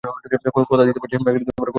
কথা 0.03 0.83
দিতে 0.83 0.95
পারছি 0.95 1.45
না। 1.47 1.65